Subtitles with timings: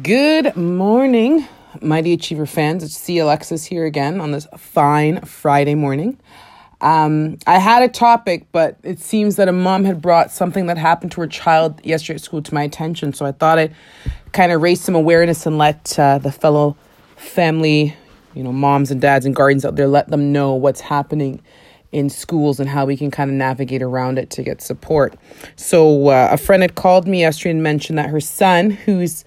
[0.00, 1.46] Good morning,
[1.82, 2.82] Mighty Achiever fans.
[2.82, 3.18] It's C.
[3.18, 6.18] Alexis here again on this fine Friday morning.
[6.80, 10.78] Um, I had a topic, but it seems that a mom had brought something that
[10.78, 13.12] happened to her child yesterday at school to my attention.
[13.12, 13.74] So I thought I'd
[14.32, 16.74] kind of raise some awareness and let uh, the fellow
[17.16, 17.94] family,
[18.32, 21.42] you know, moms and dads and guardians out there, let them know what's happening
[21.92, 25.18] in schools and how we can kind of navigate around it to get support.
[25.56, 29.26] So uh, a friend had called me yesterday and mentioned that her son, who's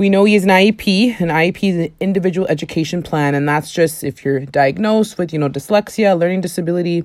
[0.00, 1.20] we know he has an IEP.
[1.20, 5.38] An IEP is an individual education plan, and that's just if you're diagnosed with, you
[5.38, 7.04] know, dyslexia, learning disability,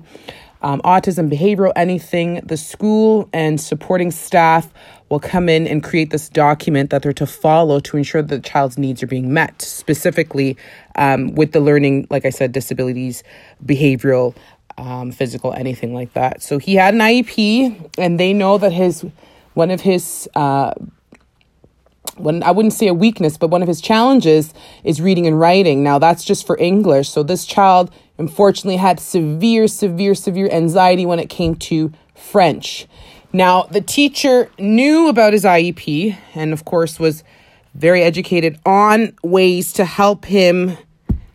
[0.62, 2.36] um, autism, behavioral, anything.
[2.36, 4.72] The school and supporting staff
[5.10, 8.48] will come in and create this document that they're to follow to ensure that the
[8.48, 10.56] child's needs are being met, specifically
[10.94, 13.22] um, with the learning, like I said, disabilities,
[13.62, 14.34] behavioral,
[14.78, 16.42] um, physical, anything like that.
[16.42, 19.04] So he had an IEP, and they know that his
[19.52, 20.72] one of his uh,
[22.16, 24.52] when I wouldn't say a weakness, but one of his challenges
[24.84, 25.82] is reading and writing.
[25.82, 27.08] Now that's just for English.
[27.08, 32.86] So this child unfortunately had severe, severe, severe anxiety when it came to French.
[33.32, 37.22] Now the teacher knew about his IEP and of course was
[37.74, 40.76] very educated on ways to help him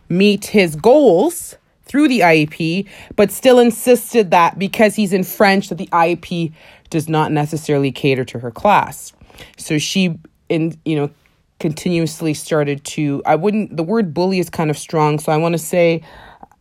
[0.08, 5.76] meet his goals through the IEP, but still insisted that because he's in French that
[5.76, 6.52] the IEP
[6.90, 9.12] does not necessarily cater to her class.
[9.56, 10.18] So she
[10.52, 11.10] in you know
[11.58, 15.52] continuously started to I wouldn't the word bully is kind of strong so I want
[15.54, 16.02] to say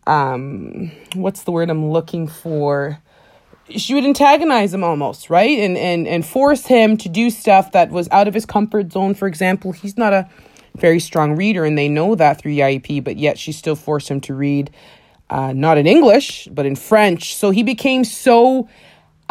[0.08, 3.00] um what's the word I'm looking for?
[3.70, 5.58] She would antagonize him almost right?
[5.60, 9.14] And and and force him to do stuff that was out of his comfort zone.
[9.14, 10.30] For example he's not a
[10.76, 14.22] very strong reader and they know that through IEP but yet she still forced him
[14.22, 14.72] to read
[15.30, 17.36] uh, not in English but in French.
[17.36, 18.70] So he became so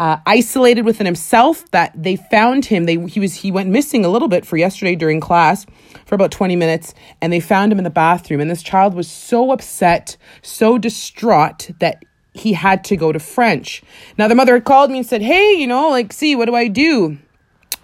[0.01, 2.85] uh, isolated within himself that they found him.
[2.85, 5.67] They he was he went missing a little bit for yesterday during class
[6.07, 8.41] for about 20 minutes and they found him in the bathroom.
[8.41, 13.83] And this child was so upset so distraught that he had to go to french.
[14.17, 16.55] Now the mother had called me and said hey you know like see what do
[16.55, 17.19] i do?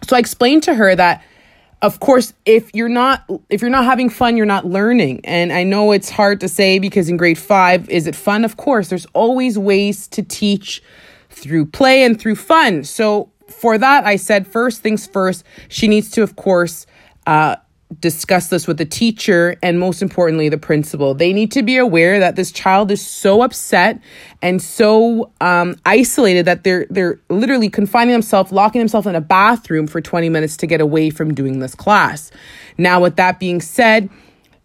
[0.07, 1.23] So i explained to her that
[1.83, 5.21] of course if you're not if you're not having fun you're not learning.
[5.23, 8.43] And i know it's hard to say because in grade 5 is it fun?
[8.43, 10.81] Of course there's always ways to teach
[11.37, 12.83] through play and through fun.
[12.83, 16.85] So for that, I said first things first, she needs to, of course,
[17.25, 17.57] uh,
[18.01, 22.19] discuss this with the teacher and most importantly the principal they need to be aware
[22.19, 23.97] that this child is so upset
[24.41, 29.87] and so um, isolated that they're they're literally confining themselves locking themselves in a bathroom
[29.87, 32.29] for 20 minutes to get away from doing this class
[32.77, 34.09] now with that being said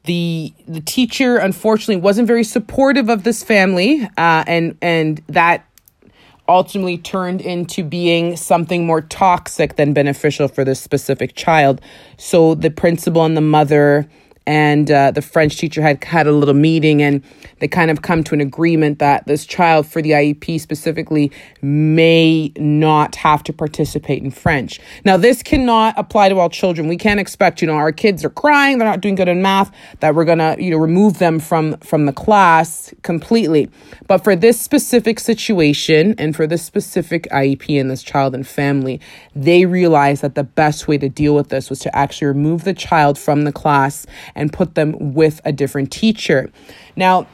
[0.04, 5.64] the the teacher unfortunately wasn't very supportive of this family uh, and and that
[6.52, 11.80] ultimately turned into being something more toxic than beneficial for this specific child.
[12.18, 14.08] So the principal and the mother
[14.46, 17.22] and uh, the French teacher had had a little meeting and
[17.60, 21.30] they kind of come to an agreement that this child for the IEP specifically
[21.60, 24.80] may not have to participate in French.
[25.04, 26.88] Now, this cannot apply to all children.
[26.88, 29.70] We can't expect, you know, our kids are crying, they're not doing good in math,
[30.00, 33.70] that we're gonna, you know, remove them from from the class completely.
[34.08, 39.00] But for this specific situation and for this specific IEP and this child and family,
[39.34, 42.74] they realized that the best way to deal with this was to actually remove the
[42.74, 46.50] child from the class and put them with a different teacher.
[46.96, 47.26] Now,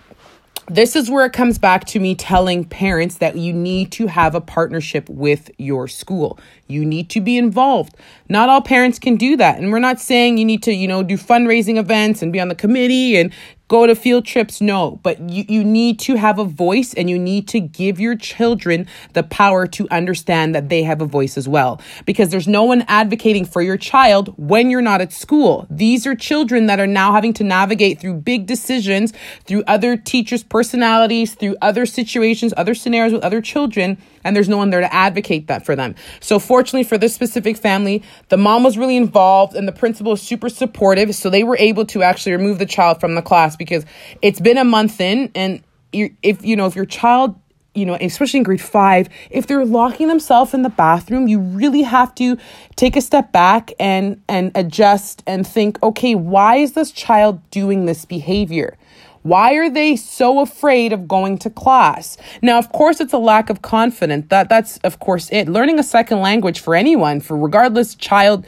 [0.70, 4.34] this is where it comes back to me telling parents that you need to have
[4.34, 6.38] a partnership with your school.
[6.66, 7.96] You need to be involved.
[8.28, 9.58] Not all parents can do that.
[9.58, 12.48] And we're not saying you need to, you know, do fundraising events and be on
[12.48, 13.32] the committee and
[13.68, 14.60] go to field trips.
[14.60, 18.16] No, but you, you need to have a voice and you need to give your
[18.16, 21.80] children the power to understand that they have a voice as well.
[22.06, 25.66] Because there's no one advocating for your child when you're not at school.
[25.70, 29.12] These are children that are now having to navigate through big decisions,
[29.44, 34.58] through other teachers' personalities, through other situations, other scenarios with other children and there's no
[34.58, 35.94] one there to advocate that for them.
[36.20, 40.22] So fortunately for this specific family, the mom was really involved and the principal was
[40.22, 41.14] super supportive.
[41.14, 43.84] So they were able to actually remove the child from the class because
[44.22, 45.62] it's been a month in and
[45.92, 47.38] if you know if your child
[47.78, 51.82] you know, especially in grade five, if they're locking themselves in the bathroom, you really
[51.82, 52.36] have to
[52.76, 57.86] take a step back and and adjust and think, okay, why is this child doing
[57.86, 58.76] this behavior?
[59.22, 62.16] Why are they so afraid of going to class?
[62.40, 64.26] Now, of course, it's a lack of confidence.
[64.28, 65.48] That that's of course it.
[65.48, 68.44] Learning a second language for anyone, for regardless child,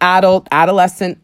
[0.00, 1.18] adult, adolescent,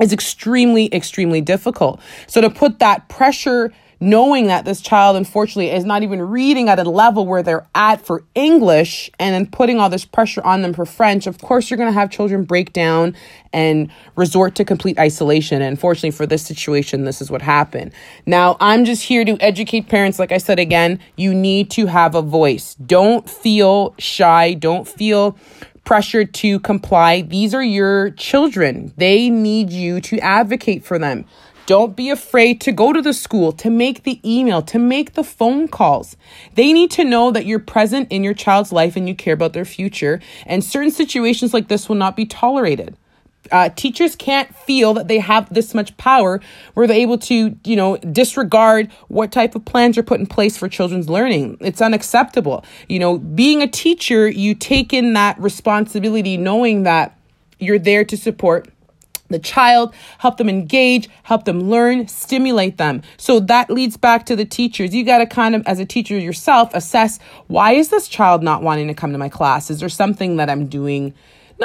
[0.00, 2.00] is extremely, extremely difficult.
[2.26, 6.78] So to put that pressure knowing that this child unfortunately is not even reading at
[6.78, 10.74] a level where they're at for English and then putting all this pressure on them
[10.74, 13.16] for French, of course you're going to have children break down
[13.52, 15.62] and resort to complete isolation.
[15.62, 17.92] And unfortunately for this situation, this is what happened.
[18.26, 20.18] Now, I'm just here to educate parents.
[20.18, 22.74] Like I said again, you need to have a voice.
[22.74, 24.54] Don't feel shy.
[24.54, 25.38] Don't feel
[25.84, 27.22] pressure to comply.
[27.22, 28.92] These are your children.
[28.96, 31.26] They need you to advocate for them.
[31.66, 35.24] Don't be afraid to go to the school, to make the email, to make the
[35.24, 36.14] phone calls.
[36.54, 39.54] They need to know that you're present in your child's life and you care about
[39.54, 40.20] their future.
[40.44, 42.96] And certain situations like this will not be tolerated.
[43.52, 46.40] Uh, teachers can't feel that they have this much power
[46.74, 50.56] where they're able to, you know, disregard what type of plans are put in place
[50.56, 51.56] for children's learning.
[51.60, 52.64] It's unacceptable.
[52.88, 57.18] You know, being a teacher, you take in that responsibility knowing that
[57.58, 58.68] you're there to support
[59.28, 63.02] the child, help them engage, help them learn, stimulate them.
[63.16, 64.94] So that leads back to the teachers.
[64.94, 68.62] You got to kind of, as a teacher yourself, assess why is this child not
[68.62, 69.70] wanting to come to my class?
[69.70, 71.14] Is there something that I'm doing?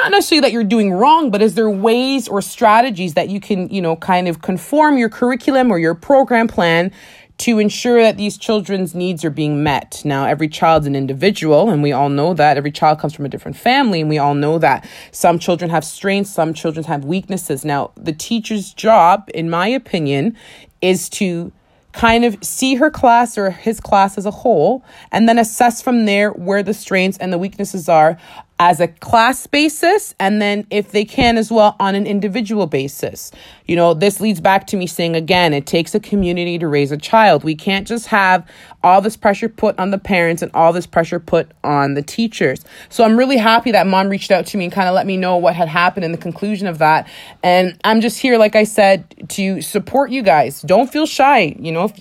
[0.00, 3.68] Not necessarily that you're doing wrong, but is there ways or strategies that you can,
[3.68, 6.90] you know, kind of conform your curriculum or your program plan
[7.36, 10.00] to ensure that these children's needs are being met.
[10.02, 12.56] Now, every child's an individual, and we all know that.
[12.56, 14.88] Every child comes from a different family, and we all know that.
[15.12, 17.62] Some children have strengths, some children have weaknesses.
[17.62, 20.34] Now, the teacher's job, in my opinion,
[20.80, 21.52] is to
[21.92, 26.04] kind of see her class or his class as a whole and then assess from
[26.04, 28.16] there where the strengths and the weaknesses are
[28.60, 33.32] as a class basis and then if they can as well on an individual basis.
[33.64, 36.92] You know, this leads back to me saying again, it takes a community to raise
[36.92, 37.42] a child.
[37.42, 38.46] We can't just have
[38.84, 42.62] all this pressure put on the parents and all this pressure put on the teachers.
[42.90, 45.16] So I'm really happy that mom reached out to me and kind of let me
[45.16, 47.08] know what had happened in the conclusion of that.
[47.42, 50.60] And I'm just here like I said to support you guys.
[50.60, 51.98] Don't feel shy, you know, if,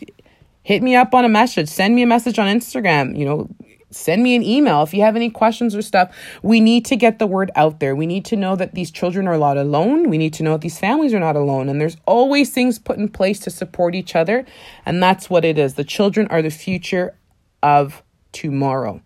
[0.64, 3.48] hit me up on a message, send me a message on Instagram, you know,
[3.92, 6.16] send me an email if you have any questions or stuff.
[6.44, 7.96] We need to get the word out there.
[7.96, 10.10] We need to know that these children are not alone.
[10.10, 11.70] We need to know that these families are not alone.
[11.70, 14.46] And there's always things put in place to support each other.
[14.86, 15.74] And that's what it is.
[15.74, 17.16] The children are the future
[17.64, 19.02] of tomorrow.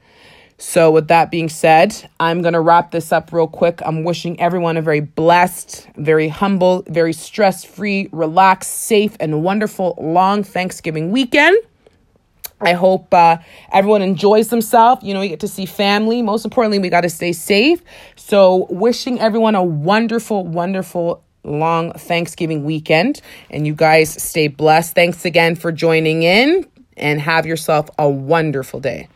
[0.58, 3.82] So, with that being said, I'm going to wrap this up real quick.
[3.84, 9.96] I'm wishing everyone a very blessed, very humble, very stress free, relaxed, safe, and wonderful
[10.00, 11.58] long Thanksgiving weekend.
[12.64, 13.38] I hope uh,
[13.72, 15.04] everyone enjoys themselves.
[15.04, 16.22] You know, you get to see family.
[16.22, 17.82] Most importantly, we got to stay safe.
[18.16, 23.22] So, wishing everyone a wonderful, wonderful long Thanksgiving weekend.
[23.50, 24.96] And you guys stay blessed.
[24.96, 26.66] Thanks again for joining in
[26.96, 29.08] and have yourself a wonderful day.